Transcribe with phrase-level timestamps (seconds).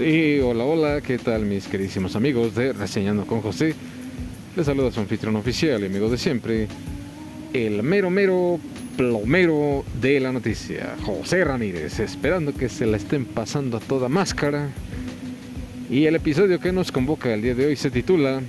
[0.00, 3.74] Y hola, hola, ¿qué tal mis queridísimos amigos de Reseñando con José?
[4.56, 6.68] Les saluda su anfitrión oficial y amigo de siempre,
[7.52, 8.58] el mero mero
[8.96, 14.70] plomero de la noticia, José Ramírez, esperando que se la estén pasando a toda máscara.
[15.90, 18.40] Y el episodio que nos convoca el día de hoy se titula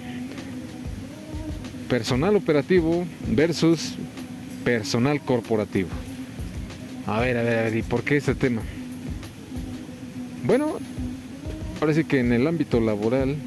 [1.90, 3.96] Personal operativo versus
[4.64, 5.90] personal corporativo.
[7.08, 8.62] A ver, a ver, a ver, ¿y por qué este tema?
[10.46, 10.78] Bueno,
[11.82, 13.38] parece que en el ámbito laboral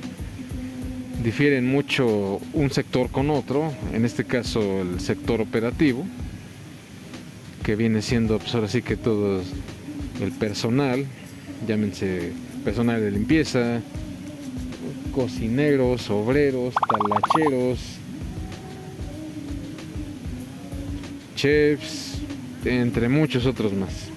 [1.23, 6.05] difieren mucho un sector con otro, en este caso el sector operativo,
[7.63, 9.41] que viene siendo pues ahora sí que todo
[10.21, 11.07] el personal,
[11.69, 12.33] llámense
[12.65, 13.81] personal de limpieza,
[15.15, 17.79] cocineros, obreros, talacheros,
[21.37, 22.19] chefs,
[22.65, 24.09] entre muchos otros más.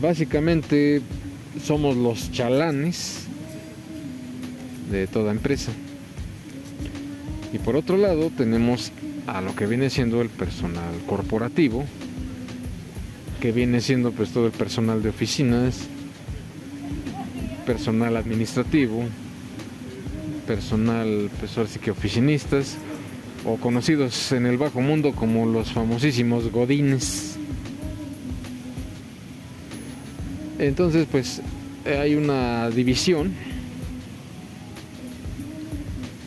[0.00, 1.02] Básicamente
[1.62, 3.24] somos los chalanes
[4.90, 5.72] de toda empresa.
[7.52, 8.92] Y por otro lado tenemos
[9.26, 11.84] a lo que viene siendo el personal corporativo,
[13.40, 15.86] que viene siendo pues todo el personal de oficinas,
[17.66, 19.04] personal administrativo,
[20.46, 22.78] personal pues ahora que oficinistas,
[23.44, 27.38] o conocidos en el bajo mundo como los famosísimos godines.
[30.58, 31.40] Entonces, pues
[31.86, 33.32] hay una división.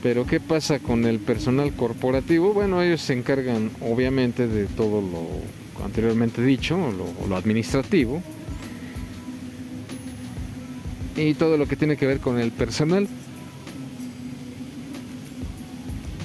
[0.02, 2.54] Pero ¿qué pasa con el personal corporativo?
[2.54, 8.22] Bueno, ellos se encargan obviamente de todo lo anteriormente dicho, lo, lo administrativo.
[11.16, 13.08] Y todo lo que tiene que ver con el personal.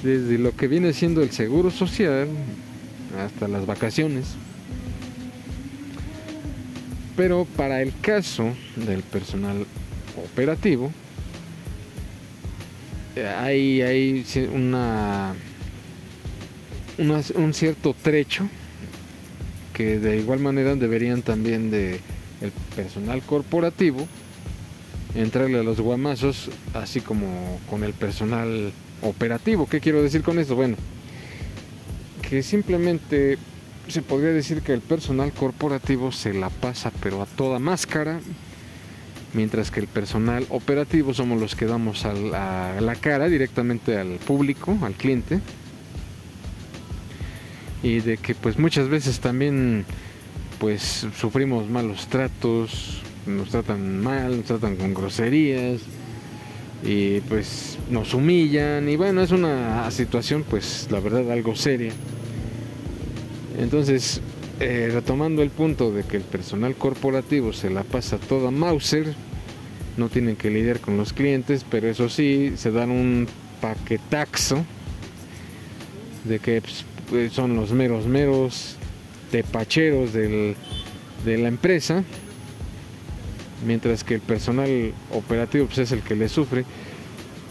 [0.01, 2.29] Desde lo que viene siendo el seguro social
[3.19, 4.37] hasta las vacaciones.
[7.17, 9.65] Pero para el caso del personal
[10.23, 10.91] operativo,
[13.39, 15.33] hay, hay una,
[16.99, 18.47] un cierto trecho
[19.73, 21.99] que de igual manera deberían también de
[22.41, 24.07] el personal corporativo
[25.15, 29.67] entrarle a los guamazos así como con el personal operativo.
[29.67, 30.55] ¿Qué quiero decir con esto?
[30.55, 30.75] Bueno,
[32.27, 33.39] que simplemente
[33.87, 38.19] se podría decir que el personal corporativo se la pasa pero a toda máscara,
[39.33, 44.77] mientras que el personal operativo somos los que damos a la, cara directamente al público,
[44.81, 45.39] al cliente,
[47.83, 49.85] y de que pues muchas veces también
[50.59, 55.81] pues sufrimos malos tratos, nos tratan mal, nos tratan con groserías
[56.83, 61.93] y pues nos humillan y bueno, es una situación pues la verdad algo seria
[63.57, 64.21] entonces,
[64.59, 69.13] eh, retomando el punto de que el personal corporativo se la pasa toda Mauser,
[69.97, 73.27] no tienen que lidiar con los clientes, pero eso sí, se dan un
[73.61, 74.63] paquetaxo
[76.23, 78.75] de que pues, pues, son los meros meros
[79.31, 80.55] tepacheros de
[81.25, 82.03] la empresa,
[83.65, 86.63] mientras que el personal operativo pues, es el que le sufre.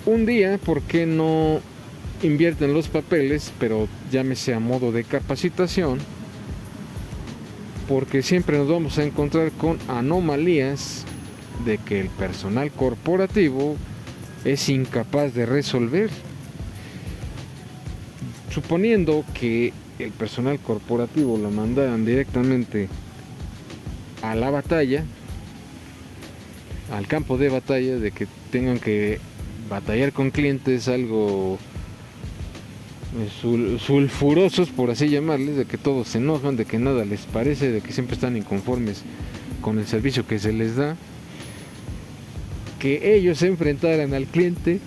[0.07, 1.61] Un día, ¿por qué no
[2.23, 5.99] invierten los papeles, pero llámese a modo de capacitación,
[7.89, 11.05] porque siempre nos vamos a encontrar con anomalías
[11.65, 13.77] de que el personal corporativo
[14.45, 16.11] es incapaz de resolver.
[18.51, 22.89] Suponiendo que el personal corporativo lo mandaran directamente
[24.23, 25.05] a la batalla,
[26.93, 29.19] al campo de batalla, de que tengan que
[29.69, 31.59] batallar con clientes, algo
[33.81, 37.81] sulfurosos, por así llamarles, de que todos se enojan, de que nada les parece, de
[37.81, 39.03] que siempre están inconformes
[39.61, 40.97] con el servicio que se les da,
[42.79, 44.81] que ellos se enfrentaran al cliente,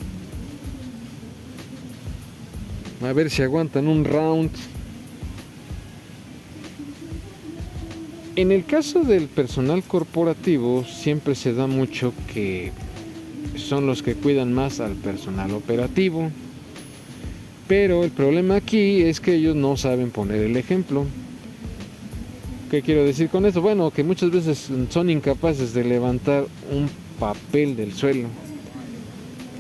[3.02, 4.51] a ver si aguantan un round.
[8.36, 12.71] En el caso del personal corporativo siempre se da mucho que
[13.56, 16.31] son los que cuidan más al personal operativo
[17.69, 21.06] pero el problema aquí es que ellos no saben poner el ejemplo.
[22.71, 23.62] ¿Qué quiero decir con esto?
[23.62, 26.89] Bueno, que muchas veces son incapaces de levantar un
[27.19, 28.27] papel del suelo.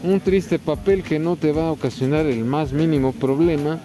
[0.03, 3.79] Un triste papel que no te va a ocasionar el más mínimo problema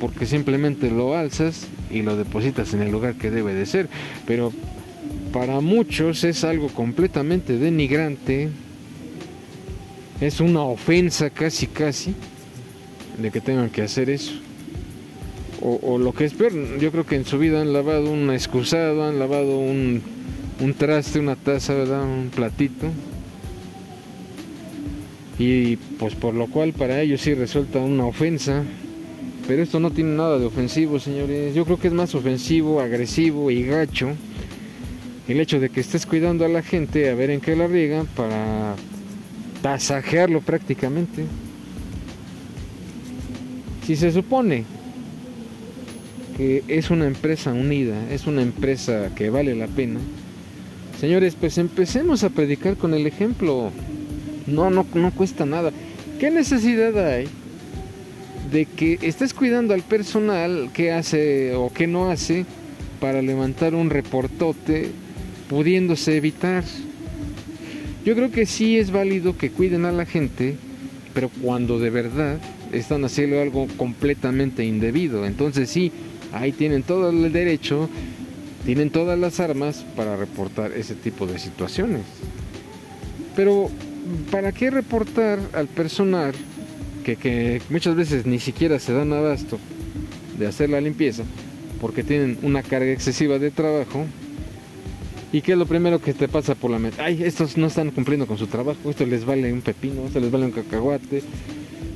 [0.00, 3.88] porque simplemente lo alzas y lo depositas en el lugar que debe de ser.
[4.26, 4.52] Pero
[5.32, 8.48] para muchos es algo completamente denigrante
[10.26, 12.14] es una ofensa casi casi
[13.18, 14.32] de que tengan que hacer eso.
[15.66, 16.34] O, lo que es
[16.78, 20.02] yo creo que en su vida han lavado un excusado, han lavado un
[20.60, 22.02] un traste, una taza, ¿verdad?
[22.02, 22.86] Un platito.
[25.38, 28.62] Y pues por lo cual para ellos sí resulta una ofensa.
[29.46, 31.54] Pero esto no tiene nada de ofensivo, señores.
[31.54, 34.10] Yo creo que es más ofensivo, agresivo y gacho
[35.28, 38.04] el hecho de que estés cuidando a la gente a ver en qué la riega
[38.14, 38.53] para
[39.64, 41.24] tasajearlo prácticamente.
[43.86, 44.64] Si se supone
[46.36, 50.00] que es una empresa unida, es una empresa que vale la pena,
[51.00, 53.70] señores, pues empecemos a predicar con el ejemplo.
[54.46, 55.72] No, no, no cuesta nada.
[56.20, 57.26] ¿Qué necesidad hay
[58.52, 62.44] de que estés cuidando al personal que hace o que no hace
[63.00, 64.90] para levantar un reportote
[65.48, 66.64] pudiéndose evitar?
[68.04, 70.56] Yo creo que sí es válido que cuiden a la gente,
[71.14, 72.38] pero cuando de verdad
[72.70, 75.24] están haciendo algo completamente indebido.
[75.24, 75.90] Entonces sí,
[76.32, 77.88] ahí tienen todo el derecho,
[78.66, 82.02] tienen todas las armas para reportar ese tipo de situaciones.
[83.34, 83.70] Pero,
[84.30, 86.34] ¿para qué reportar al personal
[87.04, 89.58] que, que muchas veces ni siquiera se dan abasto
[90.38, 91.24] de hacer la limpieza
[91.80, 94.04] porque tienen una carga excesiva de trabajo?
[95.34, 97.02] ¿Y qué es lo primero que te pasa por la mente?
[97.02, 100.30] Ay, estos no están cumpliendo con su trabajo, esto les vale un pepino, esto les
[100.30, 101.24] vale un cacahuate.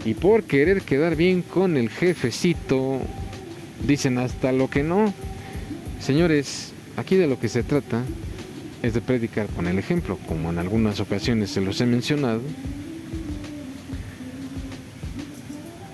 [0.05, 2.99] Y por querer quedar bien con el jefecito,
[3.87, 5.15] dicen hasta lo que no.
[6.01, 8.03] Señores, aquí de lo que se trata
[8.83, 12.41] es de predicar con el ejemplo, como en algunas ocasiones se los he mencionado.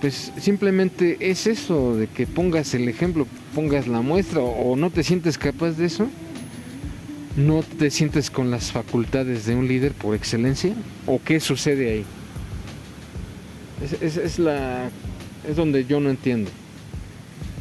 [0.00, 5.02] Pues simplemente es eso, de que pongas el ejemplo, pongas la muestra o no te
[5.02, 6.08] sientes capaz de eso.
[7.36, 10.72] ¿No te sientes con las facultades de un líder por excelencia?
[11.06, 12.04] ¿O qué sucede ahí?
[14.00, 14.88] Es, es, la,
[15.48, 16.50] es donde yo no entiendo.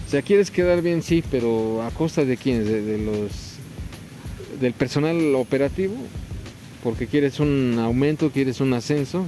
[0.06, 2.64] O sea, quieres quedar bien, sí, pero ¿a costa de quién?
[2.66, 3.32] De, los
[4.62, 5.96] del personal operativo,
[6.84, 9.26] porque quieres un aumento, quieres un ascenso.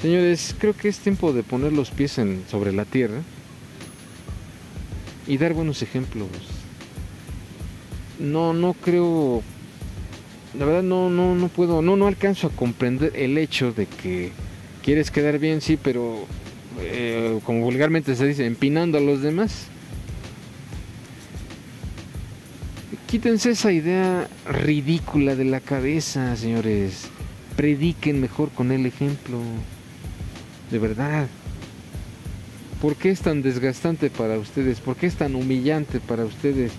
[0.00, 3.20] Señores, creo que es tiempo de poner los pies en, sobre la tierra
[5.26, 6.53] y dar buenos ejemplos.
[8.24, 9.42] No, no creo,
[10.58, 14.32] la verdad no, no, no puedo, no, no alcanzo a comprender el hecho de que
[14.82, 16.26] quieres quedar bien, sí, pero
[16.80, 19.66] eh, como vulgarmente se dice, empinando a los demás.
[23.06, 27.08] Quítense esa idea ridícula de la cabeza, señores.
[27.56, 29.38] Prediquen mejor con el ejemplo.
[30.70, 31.28] De verdad.
[32.80, 34.80] ¿Por qué es tan desgastante para ustedes?
[34.80, 36.72] ¿Por qué es tan humillante para ustedes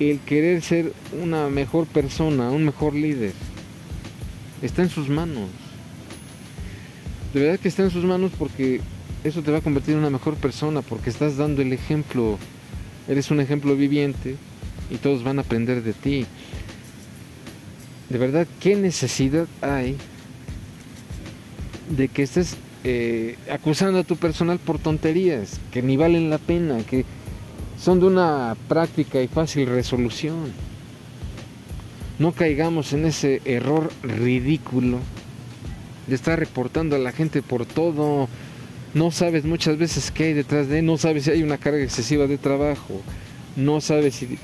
[0.00, 0.92] el querer ser
[1.22, 3.32] una mejor persona, un mejor líder?
[4.62, 5.48] Está en sus manos
[7.32, 8.80] de verdad que está en sus manos porque
[9.24, 12.38] eso te va a convertir en una mejor persona, porque estás dando el ejemplo,
[13.06, 14.36] eres un ejemplo viviente
[14.90, 16.26] y todos van a aprender de ti.
[18.08, 19.96] De verdad, ¿qué necesidad hay
[21.94, 26.78] de que estés eh, acusando a tu personal por tonterías que ni valen la pena,
[27.80, 30.52] son de una práctica y fácil resolución?
[32.18, 34.98] No caigamos en ese error ridículo
[36.08, 38.28] de estar reportando a la gente por todo.
[38.94, 41.82] No sabes muchas veces qué hay detrás de él, no sabes si hay una carga
[41.82, 43.02] excesiva de trabajo,
[43.54, 44.38] no sabes si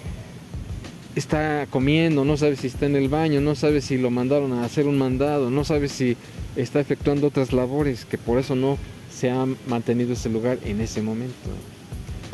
[1.16, 4.64] está comiendo, no sabes si está en el baño, no sabes si lo mandaron a
[4.64, 6.16] hacer un mandado, no sabes si
[6.56, 8.78] está efectuando otras labores, que por eso no
[9.10, 11.50] se ha mantenido ese lugar en ese momento.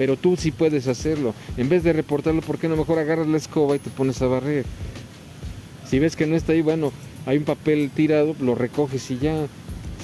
[0.00, 1.34] Pero tú sí puedes hacerlo.
[1.58, 4.28] En vez de reportarlo, ¿por qué no mejor agarras la escoba y te pones a
[4.28, 4.64] barrer?
[5.86, 6.90] Si ves que no está ahí, bueno,
[7.26, 9.46] hay un papel tirado, lo recoges y ya.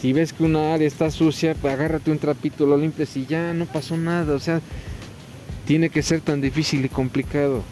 [0.02, 3.54] Si ves que una área está sucia, pues agárrate un trapito, lo limpias y ya,
[3.54, 4.34] no pasó nada.
[4.34, 4.60] O sea,
[5.66, 7.62] tiene que ser tan difícil y complicado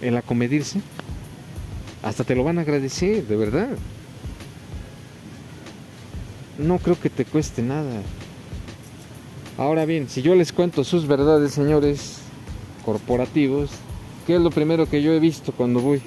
[0.00, 0.80] el acomedirse.
[2.02, 3.68] Hasta te lo van a agradecer, de verdad.
[6.56, 8.00] No creo que te cueste nada.
[9.58, 12.18] Ahora bien, si yo les cuento sus verdades, señores
[12.84, 13.70] corporativos,
[14.26, 16.02] ¿qué es lo primero que yo he visto cuando voy?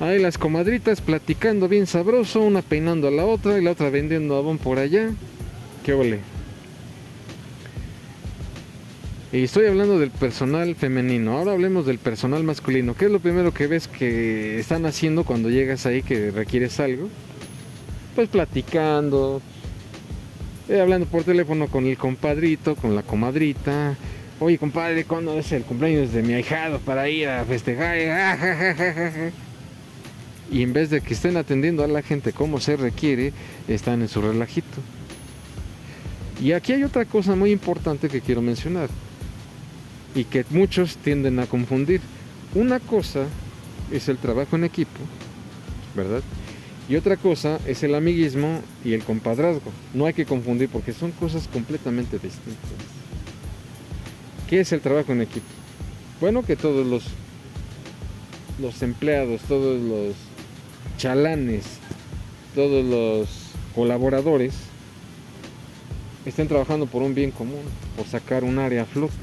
[0.00, 4.36] Ahí las comadritas platicando bien sabroso, una peinando a la otra y la otra vendiendo
[4.36, 5.10] abón por allá.
[5.84, 6.20] ¿Qué ole?
[9.32, 11.36] Y estoy hablando del personal femenino.
[11.36, 12.94] Ahora hablemos del personal masculino.
[12.94, 17.08] ¿Qué es lo primero que ves que están haciendo cuando llegas ahí que requieres algo?
[18.14, 19.42] Pues platicando,
[20.68, 23.96] eh, hablando por teléfono con el compadrito, con la comadrita.
[24.40, 29.32] Oye, compadre, ¿cuándo es el cumpleaños de mi ahijado para ir a festejar?
[30.50, 33.32] y en vez de que estén atendiendo a la gente como se requiere,
[33.68, 34.78] están en su relajito.
[36.42, 38.90] Y aquí hay otra cosa muy importante que quiero mencionar.
[40.14, 42.00] y que muchos tienden a confundir.
[42.54, 43.26] Una cosa
[43.92, 44.98] es el trabajo en equipo,
[45.94, 46.22] ¿verdad?
[46.88, 49.72] Y otra cosa es el amiguismo y el compadrazgo.
[49.92, 52.70] No hay que confundir porque son cosas completamente distintas.
[54.48, 55.46] ¿Qué es el trabajo en equipo?
[56.20, 57.04] Bueno, que todos los,
[58.60, 60.14] los empleados, todos los
[60.96, 61.64] chalanes,
[62.54, 63.28] todos los
[63.74, 64.54] colaboradores
[66.24, 67.62] estén trabajando por un bien común,
[67.96, 69.14] por sacar un área a flote.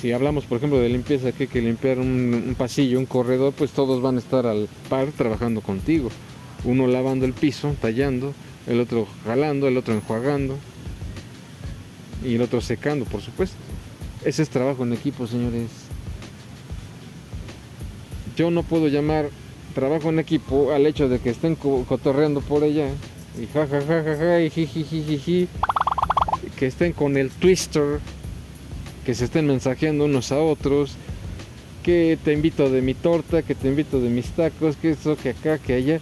[0.00, 3.72] Si hablamos, por ejemplo, de limpieza, que hay que limpiar un, pasillo, un corredor, pues
[3.72, 6.10] todos van a estar al par trabajando contigo.
[6.64, 8.32] Uno lavando el piso, tallando,
[8.68, 10.56] el otro jalando, el otro enjuagando
[12.24, 13.56] y el otro secando, por supuesto.
[14.24, 15.68] Ese es trabajo en equipo, señores.
[18.36, 19.30] Yo no puedo llamar
[19.74, 22.88] trabajo en equipo al hecho de que estén cotorreando por allá
[23.40, 25.48] y ja ja ja ja y jiji
[26.56, 28.00] que estén con el twister,
[29.08, 30.96] que se estén mensajeando unos a otros,
[31.82, 35.30] que te invito de mi torta, que te invito de mis tacos, que eso, que
[35.30, 35.98] acá, que allá.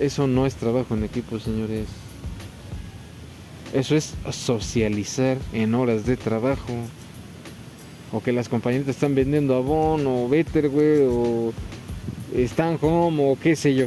[0.00, 1.86] Eso no es trabajo en equipo, señores.
[3.72, 6.72] Eso es socializar en horas de trabajo.
[8.10, 11.52] O que las compañeras están vendiendo Avon o Better, o
[12.34, 13.86] están home o qué sé yo.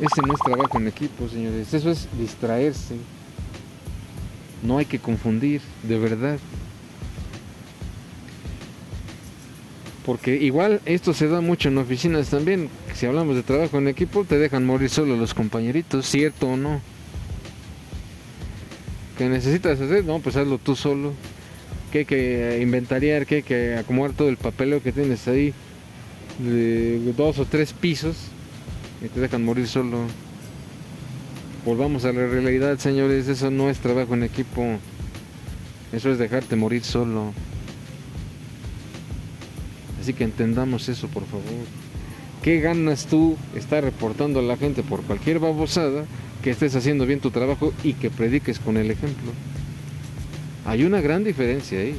[0.00, 1.72] Ese no es trabajo en equipo, señores.
[1.72, 2.96] Eso es distraerse.
[4.64, 6.40] No hay que confundir, de verdad.
[10.04, 12.68] Porque igual esto se da mucho en oficinas también.
[12.94, 16.80] Si hablamos de trabajo en equipo, te dejan morir solo los compañeritos, cierto o no.
[19.16, 20.04] ¿Qué necesitas hacer?
[20.04, 21.12] No, pues hazlo tú solo.
[21.92, 25.54] Que hay que inventariar, que hay que acomodar todo el papeleo que tienes ahí
[26.38, 28.16] de dos o tres pisos
[29.04, 29.98] y te dejan morir solo.
[31.64, 34.78] Volvamos a la realidad, señores, eso no es trabajo en equipo.
[35.92, 37.32] Eso es dejarte morir solo.
[40.02, 41.44] Así que entendamos eso, por favor.
[42.42, 46.06] ¿Qué ganas tú estar reportando a la gente por cualquier babosada
[46.42, 49.30] que estés haciendo bien tu trabajo y que prediques con el ejemplo?
[50.66, 51.94] Hay una gran diferencia ahí.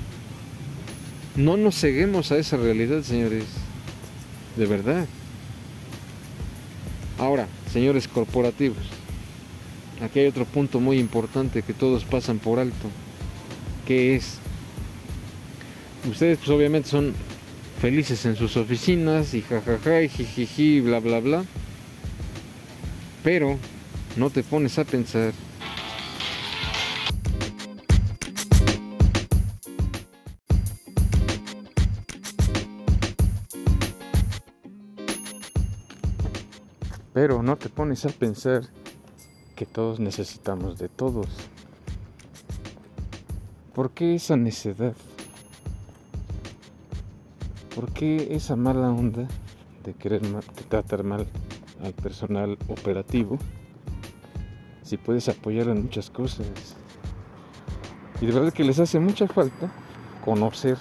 [1.37, 3.45] No nos ceguemos a esa realidad, señores.
[4.57, 5.05] De verdad.
[7.17, 8.83] Ahora, señores corporativos,
[10.01, 12.89] aquí hay otro punto muy importante que todos pasan por alto,
[13.87, 14.39] que es,
[16.09, 17.13] ustedes pues obviamente son
[17.83, 21.43] felices en sus oficinas y jajaja y jijiji, bla bla bla,
[23.25, 23.59] pero
[24.15, 25.33] no te pones a pensar
[37.13, 38.61] Pero no te pones a pensar
[39.57, 41.27] que todos necesitamos de todos.
[43.75, 44.95] ¿Por qué esa necedad?
[47.75, 49.27] ¿Por qué esa mala onda
[49.83, 50.21] de querer
[50.69, 51.25] tratar mal
[51.83, 53.39] al personal operativo
[54.83, 56.47] si puedes apoyar en muchas cosas?
[58.21, 59.71] Y de verdad que les hace mucha falta
[60.23, 60.77] conocer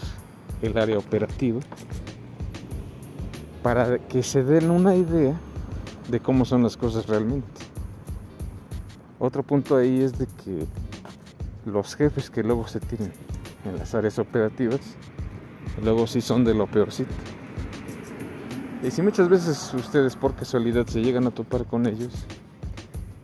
[0.61, 1.61] el área operativa
[3.63, 5.35] para que se den una idea
[6.11, 7.63] de cómo son las cosas realmente.
[9.19, 10.67] Otro punto ahí es de que
[11.65, 13.13] los jefes que luego se tienen
[13.65, 14.81] en las áreas operativas,
[15.81, 17.13] luego sí son de lo peorcito.
[18.83, 22.13] Y si muchas veces ustedes por casualidad se llegan a topar con ellos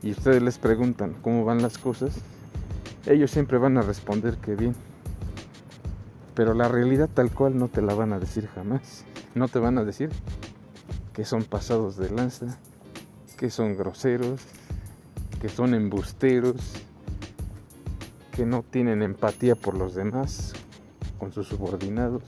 [0.02, 2.14] y ustedes les preguntan cómo van las cosas,
[3.06, 4.76] ellos siempre van a responder que bien.
[6.34, 9.04] Pero la realidad tal cual no te la van a decir jamás.
[9.34, 10.10] No te van a decir
[11.12, 12.58] que son pasados de lanza,
[13.36, 14.40] que son groseros,
[15.40, 16.56] que son embusteros,
[18.30, 20.52] que no tienen empatía por los demás,
[21.18, 22.22] con sus subordinados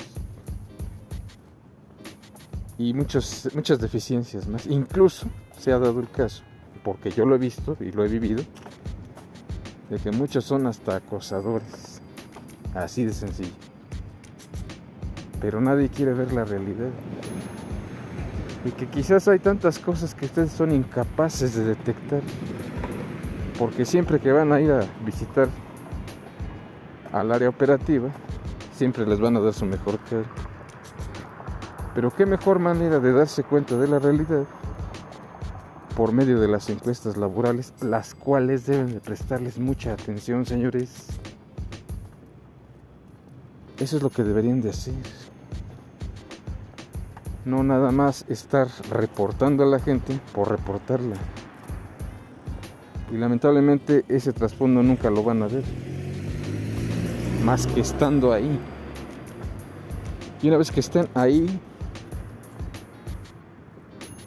[2.78, 4.66] y muchas, muchas deficiencias más.
[4.66, 5.26] Incluso
[5.58, 6.42] se ha dado el caso,
[6.82, 8.42] porque yo lo he visto y lo he vivido,
[9.90, 12.00] de que muchos son hasta acosadores,
[12.74, 13.50] así de sencillo.
[15.40, 16.90] Pero nadie quiere ver la realidad
[18.64, 22.20] y que quizás hay tantas cosas que ustedes son incapaces de detectar
[23.58, 25.48] porque siempre que van a ir a visitar
[27.12, 28.10] al área operativa
[28.80, 30.24] siempre les van a dar su mejor cara
[31.94, 34.44] pero qué mejor manera de darse cuenta de la realidad
[35.94, 41.08] por medio de las encuestas laborales las cuales deben de prestarles mucha atención señores
[43.78, 44.94] eso es lo que deberían de hacer
[47.44, 51.16] no nada más estar reportando a la gente por reportarla.
[53.10, 55.64] Y lamentablemente ese trasfondo nunca lo van a ver.
[57.44, 58.58] Más que estando ahí.
[60.42, 61.60] Y una vez que estén ahí,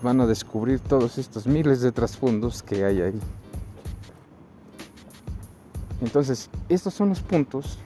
[0.02, 3.20] van a descubrir todos estos miles de trasfondos que hay ahí.
[6.02, 7.80] Entonces, estos son los puntos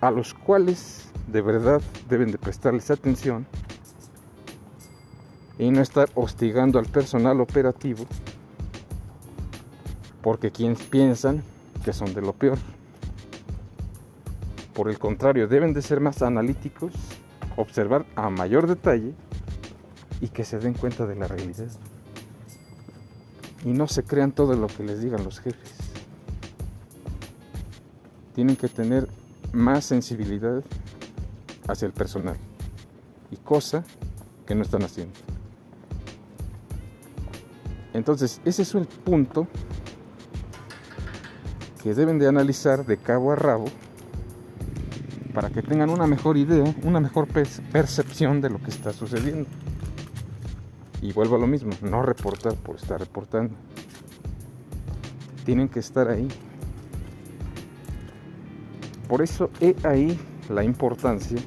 [0.00, 3.46] a los cuales de verdad deben de prestarles atención
[5.58, 8.06] y no estar hostigando al personal operativo
[10.22, 11.42] porque quienes piensan
[11.84, 12.58] que son de lo peor.
[14.76, 16.92] Por el contrario, deben de ser más analíticos,
[17.56, 19.14] observar a mayor detalle
[20.20, 21.68] y que se den cuenta de la realidad.
[23.64, 25.72] Y no se crean todo lo que les digan los jefes.
[28.34, 29.08] Tienen que tener
[29.50, 30.62] más sensibilidad
[31.66, 32.36] hacia el personal.
[33.30, 33.82] Y cosa
[34.46, 35.14] que no están haciendo.
[37.94, 39.48] Entonces, ese es el punto
[41.82, 43.70] que deben de analizar de cabo a rabo
[45.36, 49.46] para que tengan una mejor idea, una mejor percepción de lo que está sucediendo.
[51.02, 53.54] Y vuelvo a lo mismo, no reportar por estar reportando.
[55.44, 56.26] Tienen que estar ahí.
[59.08, 61.38] Por eso he ahí la importancia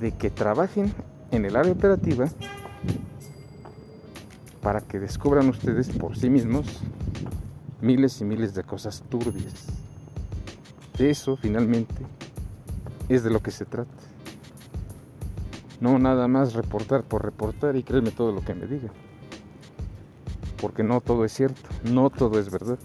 [0.00, 0.92] de que trabajen
[1.30, 2.26] en el área operativa
[4.60, 6.82] para que descubran ustedes por sí mismos
[7.80, 9.66] miles y miles de cosas turbias.
[10.98, 11.94] De eso finalmente
[13.08, 13.90] es de lo que se trata.
[15.80, 18.90] No nada más reportar por reportar y creerme todo lo que me diga.
[20.60, 22.78] Porque no todo es cierto, no todo es verdad.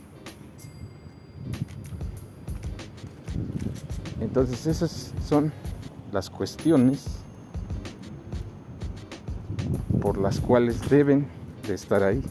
[4.22, 5.52] Entonces esas son
[6.14, 7.06] las cuestiones
[10.02, 11.28] por las cuales deben
[11.68, 12.24] de estar ahí.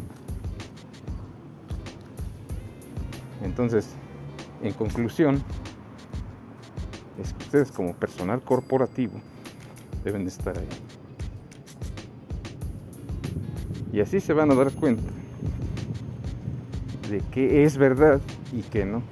[3.45, 3.87] Entonces,
[4.63, 5.43] en conclusión,
[7.23, 9.21] es que ustedes como personal corporativo
[10.02, 10.69] deben de estar ahí.
[13.93, 15.04] Y así se van a dar cuenta
[17.09, 18.21] de que es verdad
[18.52, 19.02] y que no.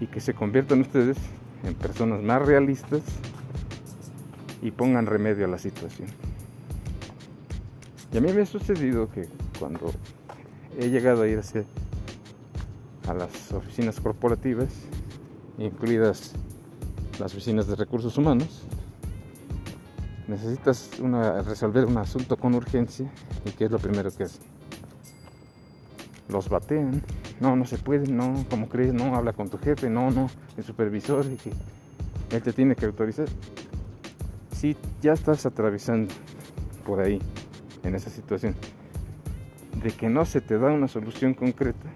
[0.00, 1.18] Y que se conviertan ustedes
[1.64, 3.02] en personas más realistas
[4.62, 6.08] y pongan remedio a la situación.
[8.12, 9.92] Y a mí me ha sucedido que cuando
[10.78, 11.64] he llegado a ir hacia,
[13.08, 14.68] a las oficinas corporativas,
[15.58, 16.32] incluidas
[17.18, 18.62] las oficinas de recursos humanos,
[20.28, 23.10] necesitas una, resolver un asunto con urgencia
[23.44, 24.42] y ¿qué es lo primero que hacen?
[26.28, 27.02] Los batean,
[27.40, 30.64] no, no se puede, no, como crees, no, habla con tu jefe, no, no, el
[30.64, 31.24] supervisor,
[32.30, 33.28] él te tiene que autorizar.
[34.52, 36.12] Si ya estás atravesando
[36.84, 37.20] por ahí
[37.84, 38.56] en esa situación
[39.82, 41.88] de que no se te da una solución concreta,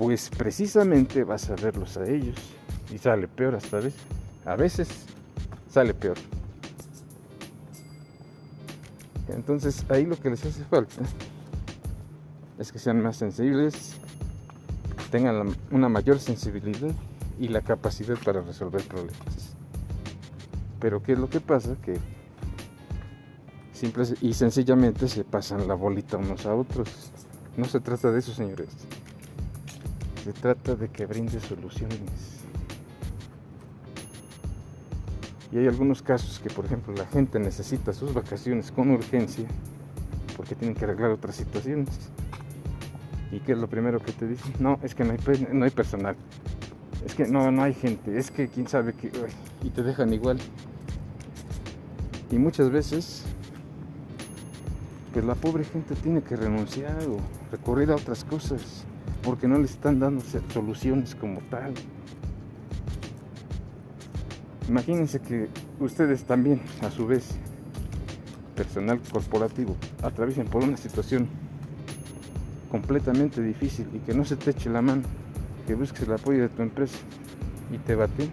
[0.00, 2.34] pues precisamente vas a verlos a ellos
[2.90, 4.00] y sale peor hasta a veces.
[4.46, 4.88] A veces
[5.68, 6.16] sale peor.
[9.28, 11.02] Entonces ahí lo que les hace falta
[12.58, 13.96] es que sean más sensibles,
[15.10, 16.92] tengan una mayor sensibilidad
[17.38, 19.54] y la capacidad para resolver problemas.
[20.80, 21.76] Pero ¿qué es lo que pasa?
[21.84, 21.98] Que
[23.74, 26.88] simple y sencillamente se pasan la bolita unos a otros.
[27.58, 28.70] No se trata de eso, señores.
[30.30, 31.98] Se trata de que brinde soluciones.
[35.50, 39.48] Y hay algunos casos que, por ejemplo, la gente necesita sus vacaciones con urgencia
[40.36, 41.88] porque tienen que arreglar otras situaciones.
[43.32, 44.52] ¿Y qué es lo primero que te dicen?
[44.60, 46.14] No, es que no hay, personal.
[47.04, 48.16] Es que no, no hay gente.
[48.16, 49.10] Es que quién sabe qué.
[49.64, 50.38] Y te dejan igual.
[52.30, 53.24] Y muchas veces
[55.12, 57.16] pues la pobre gente tiene que renunciar o
[57.50, 58.86] recurrir a otras cosas
[59.22, 61.74] porque no le están dando soluciones como tal.
[64.68, 65.48] Imagínense que
[65.80, 67.36] ustedes también, a su vez,
[68.54, 71.28] personal corporativo, atraviesen por una situación
[72.70, 75.02] completamente difícil y que no se te eche la mano,
[75.66, 76.98] que busques el apoyo de tu empresa
[77.72, 78.28] y te bate,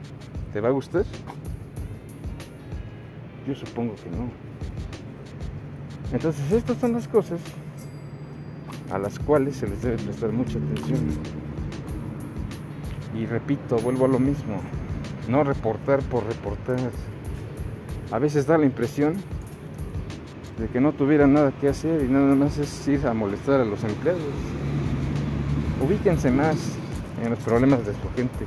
[0.54, 1.06] ¿te va a gustar?
[3.48, 4.30] Yo supongo que no.
[6.14, 7.40] Entonces estas son las cosas
[8.92, 11.00] a las cuales se les debe prestar mucha atención.
[13.16, 14.62] Y repito, vuelvo a lo mismo,
[15.28, 16.78] no reportar por reportar.
[18.12, 19.16] A veces da la impresión
[20.60, 23.66] de que no tuvieran nada que hacer y nada más es ir a molestar a
[23.66, 24.22] los empleados.
[25.86, 26.56] Ubíquense más
[27.24, 28.46] en los problemas de su gente.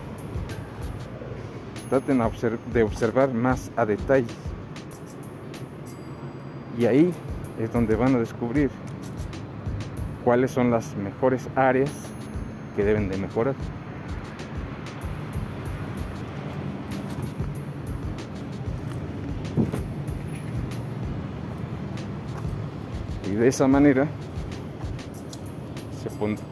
[1.89, 2.21] Traten
[2.73, 4.27] de observar más a detalle.
[6.79, 7.13] Y ahí
[7.59, 8.71] es donde van a descubrir
[10.25, 11.91] cuáles son las mejores áreas
[12.77, 13.55] que deben de mejorar.
[23.31, 24.09] Y de esa manera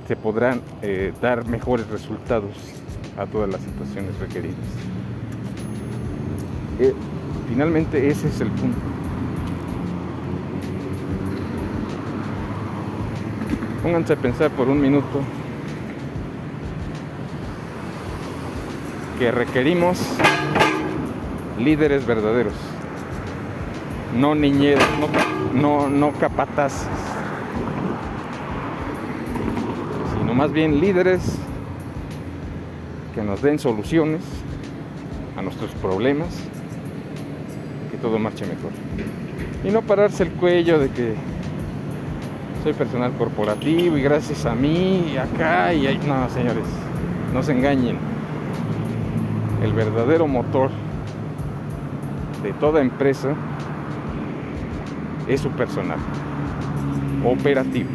[0.07, 2.53] se, podrán eh, dar mejores resultados
[3.19, 4.57] a todas las situaciones requeridas.
[6.79, 6.95] Eh,
[7.49, 8.98] finalmente ese es el punto.
[13.89, 15.23] Pónganse a pensar por un minuto
[19.19, 19.99] que requerimos
[21.59, 22.53] líderes verdaderos,
[24.15, 24.85] no niñeros,
[25.55, 26.13] no, no, no
[30.19, 31.23] sino más bien líderes
[33.15, 34.21] que nos den soluciones
[35.35, 36.29] a nuestros problemas,
[37.91, 38.71] que todo marche mejor.
[39.65, 41.15] Y no pararse el cuello de que
[42.75, 46.01] personal corporativo y gracias a mí y acá y ahí.
[46.07, 46.65] No, señores,
[47.33, 47.99] no se engañen.
[49.63, 50.71] El verdadero motor
[52.43, 53.35] de toda empresa
[55.27, 55.99] es su personal
[57.25, 57.91] operativo.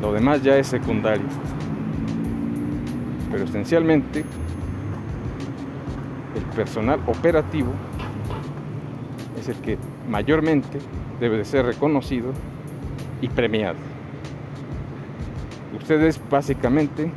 [0.00, 1.26] Lo demás ya es secundario.
[3.30, 4.24] Pero esencialmente
[6.34, 7.72] el personal operativo
[9.38, 10.78] es el que mayormente
[11.20, 12.32] debe de ser reconocido
[13.20, 13.76] y premiado.
[15.76, 17.10] Ustedes básicamente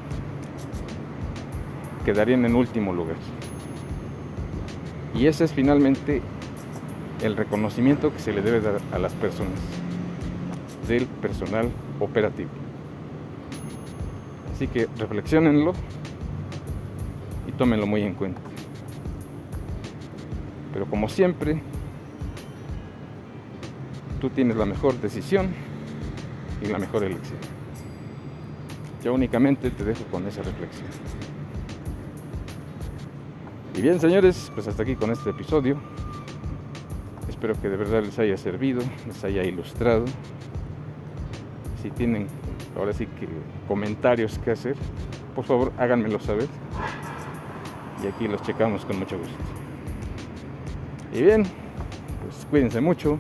[2.05, 3.15] quedarían en último lugar.
[5.15, 6.21] Y ese es finalmente
[7.21, 9.59] el reconocimiento que se le debe dar a las personas
[10.87, 12.49] del personal operativo.
[14.53, 15.73] Así que reflexionenlo
[17.47, 18.41] y tómenlo muy en cuenta.
[20.73, 21.61] Pero como siempre,
[24.19, 25.47] tú tienes la mejor decisión
[26.67, 27.39] la mejor elección.
[29.03, 30.87] Yo únicamente te dejo con esa reflexión.
[33.75, 35.77] Y bien, señores, pues hasta aquí con este episodio.
[37.27, 40.05] Espero que de verdad les haya servido, les haya ilustrado.
[41.81, 42.27] Si tienen
[42.77, 43.27] ahora sí que
[43.67, 44.75] comentarios que hacer,
[45.35, 46.47] por favor háganmelo saber.
[48.01, 49.33] Y aquí los checamos con mucho gusto.
[51.13, 51.43] Y bien,
[52.23, 53.17] pues cuídense mucho,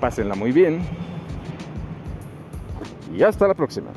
[0.00, 0.82] pásenla muy bien
[3.12, 3.90] y hasta la próxima.